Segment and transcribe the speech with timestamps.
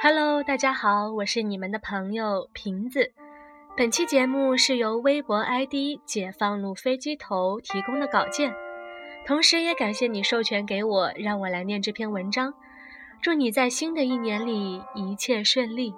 [0.00, 3.12] Hello，大家好，我是你们的朋友瓶子。
[3.76, 8.54] 本期节目是由微博 ID“ 解放路飞机头”提供的稿件，
[9.26, 12.54] 同时也感谢你授权给我，让我来念这篇文章。
[13.20, 15.92] 祝你在新的一年里一切顺利。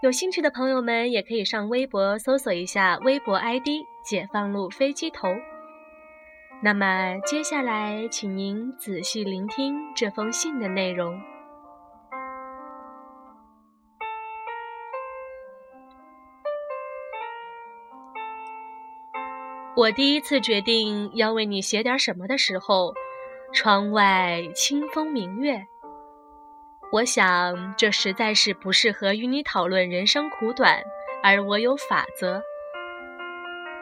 [0.00, 3.68] 有兴趣的朋友们也可以上微博搜索一下微博 ID“
[4.02, 5.28] 解放路飞机头”。
[6.64, 11.20] 那么接下来，请您仔细聆听这封信的内容。
[19.74, 22.92] 我第一次决定要为你写点什么的时候，
[23.54, 25.66] 窗外清风明月。
[26.92, 30.82] 我想这实在是不适合与你讨论人生苦短，
[31.22, 32.42] 而我有法则。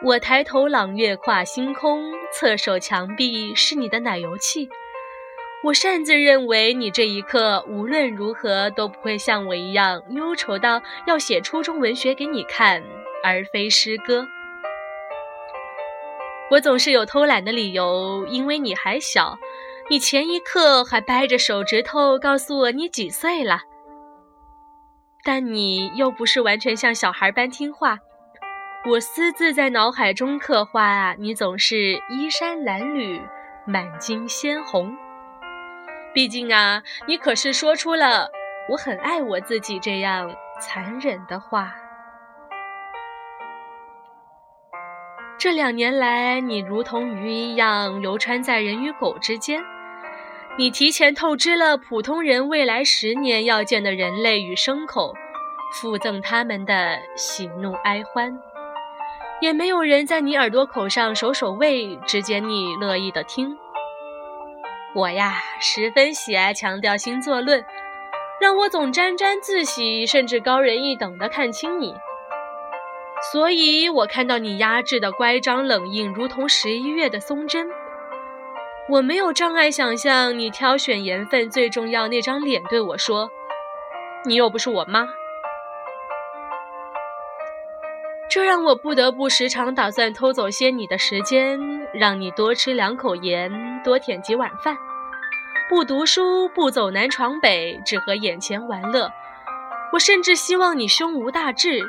[0.01, 4.69] 我抬头朗月跨星空，侧手墙壁是你的奶油器。
[5.61, 12.81] 我擅自认为你这一刻无论如何都不会像我一样忧愁到要写初中文学给你看，
[13.25, 14.25] 而非诗歌。
[16.51, 19.39] 我总是有偷懒的理由，因为你还小，
[19.89, 23.61] 你前一刻还掰着手指头告诉我你几岁了。
[25.23, 27.99] 但你又不是完全像小孩般听话，
[28.89, 33.21] 我私自在脑海中刻画你总是衣衫褴褛、
[33.65, 34.93] 满襟鲜红。
[36.13, 38.29] 毕竟啊，你可是说出了
[38.67, 41.73] “我很爱我自己”这样残忍的话。
[45.41, 49.59] 这两年来，你如同鱼一样流穿在人与狗之间。
[50.55, 55.15] 你提前透支了普通人未来十年要见的人类与牲口，
[55.73, 58.37] 附赠他们的喜怒哀欢。
[59.41, 63.57] 也没有人在你耳朵口上守守卫，只见你乐意的听。
[64.93, 67.65] 我呀，十分喜爱强调星座论，
[68.39, 71.95] 让我总沾沾自喜，甚至高人一等的看清你。
[73.29, 77.69] 所以我看到你压制的乖张冷硬，如同十一月的松针。
[78.89, 83.29] 我没有障碍想象你挑选盐分最重要那张脸对我说
[84.25, 85.07] ：“你又不是我妈。”
[88.27, 91.59] 这让我不得不时常打算偷走些你的时间，
[91.93, 94.75] 让你多吃两口盐，多舔几碗饭，
[95.69, 99.11] 不读书，不走南闯北，只和眼前玩乐。
[99.93, 101.81] 我甚至希望你胸无大志。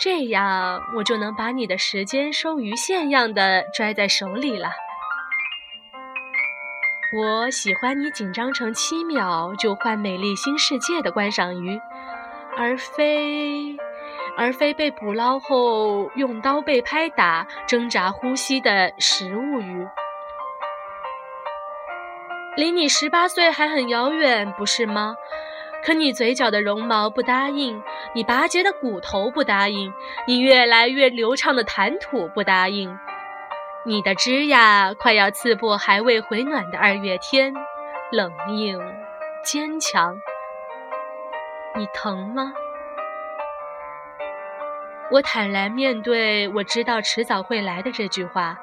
[0.00, 4.70] 这样，我就能把你的时间收鱼线样的拽在手里了。
[7.12, 11.78] 我喜欢你紧张成七秒就换美丽新世界的观赏鱼，
[12.56, 13.76] 而非
[14.38, 19.86] 而非被捕捞后用刀被拍打、挣扎呼吸的食物鱼。
[22.56, 25.14] 离你十八岁还很遥远，不是吗？
[25.82, 27.82] 可你嘴角的绒毛不答应，
[28.14, 29.92] 你拔节的骨头不答应，
[30.26, 32.98] 你越来越流畅的谈吐不答应，
[33.84, 37.54] 你的枝桠快要刺破还未回暖的二月天，
[38.12, 38.78] 冷硬
[39.42, 40.20] 坚强。
[41.76, 42.52] 你疼吗？
[45.10, 48.58] 我坦然面对我知道迟早会来的这句话，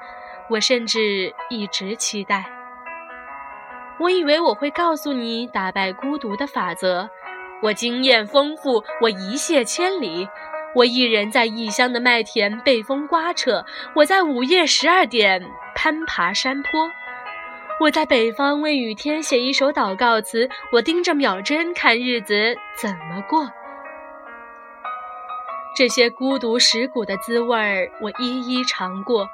[0.49, 2.56] 我甚至一直期待。
[3.99, 7.09] 我以为我会告诉你打败孤独的法则。
[7.61, 10.27] 我经验丰富，我一泻千里。
[10.75, 13.65] 我一人在异乡的麦田被风刮扯，
[13.95, 15.43] 我在午夜十二点
[15.73, 16.91] 攀爬山坡。
[17.79, 20.47] 我在北方为雨天写一首祷告词。
[20.71, 23.49] 我盯着秒针看日子怎么过。
[25.75, 29.27] 这些孤独蚀骨的滋味儿，我一一尝过。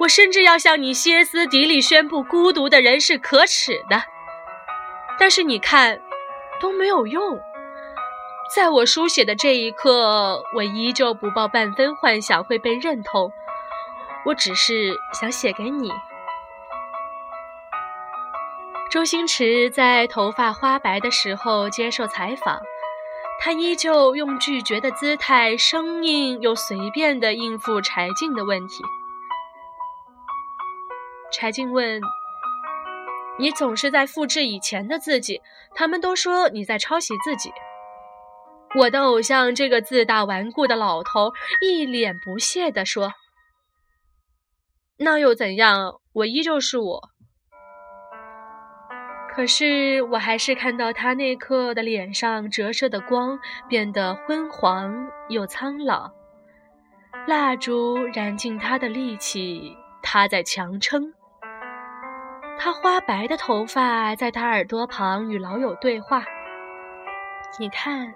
[0.00, 4.02] 我甚至要向你歇斯底里宣布，孤独的人是可耻的。
[5.18, 6.00] 但是你看，
[6.60, 7.40] 都没有用。
[8.54, 13.32] 在我书写的这一刻，我依旧不抱半分幻想会被认同。
[14.24, 15.90] 我只是想写给你。
[18.90, 22.60] 周星驰在头发花白的时候接受采访，
[23.40, 28.82] 他依旧用拒绝的姿态，生硬又随便地应付柴静的问题。
[31.30, 32.00] 柴静问
[33.38, 35.40] ：“你总是在复制以前的自己，
[35.74, 37.52] 他们都说你在抄袭自己。”
[38.78, 41.32] 我的偶像这个自大顽固的老头
[41.62, 43.12] 一脸不屑地说
[44.98, 46.00] ：“那又怎样？
[46.12, 47.08] 我依旧是我。”
[49.30, 53.38] 可是我还是看到他那刻的脸上折射的光
[53.68, 56.10] 变得昏黄又苍老，
[57.26, 61.14] 蜡烛燃尽他的力气，他在强撑。
[62.60, 66.24] 他花白的头发在他耳朵旁与老友对话。
[67.56, 68.12] 你看，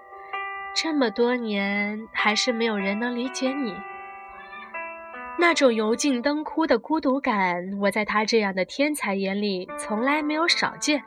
[0.75, 3.73] 这么多年还是没有人能理解你。
[5.39, 11.01] 那种油尽灯枯的孤独感，我在他这样的天才眼里从来没有少见。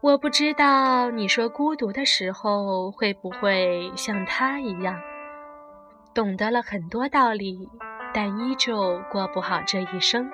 [0.00, 4.96] 我不知道你说孤独的时候，会不会像他一样，
[6.14, 7.68] 懂得了很多道理，
[8.14, 10.30] 但依旧过不好这一生。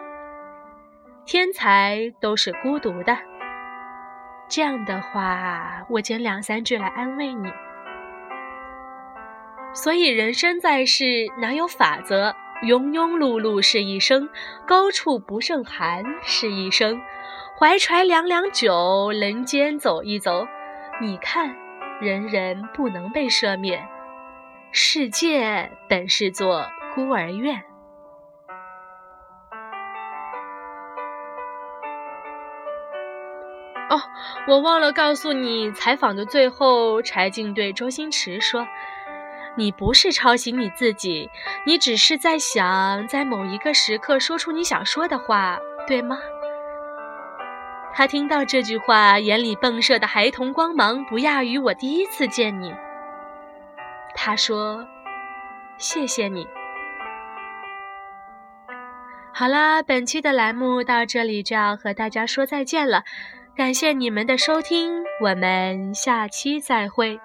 [1.27, 3.17] 天才都是孤独的。
[4.49, 7.51] 这样的话，我捡两三句来安慰你。
[9.73, 11.05] 所以人生在世，
[11.41, 12.35] 哪有法则？
[12.63, 14.29] 庸庸碌碌是一生，
[14.67, 17.01] 高处不胜寒是一生。
[17.59, 20.47] 怀揣两两酒，人间走一走。
[21.01, 21.57] 你看，
[22.01, 23.87] 人人不能被赦免，
[24.73, 27.63] 世界本是座孤儿院。
[33.91, 34.01] 哦，
[34.49, 38.67] 我忘了告诉你，采访的最后，柴静对周星驰说
[39.57, 41.29] ：“你不是抄袭你自己，
[41.67, 46.19] 你只是在想，在某一个时刻说出你想说的话，对吗？”
[47.93, 52.75] 他听到这句话，眼里迸射的孩童光芒不亚于我第一次见你。
[54.17, 54.85] 他说
[55.79, 56.49] ：“谢谢你。”
[59.33, 63.05] 好啦，本期的栏目到这里就要和大家说再见了，
[63.57, 67.21] 感谢你们的收听，我们下期再会。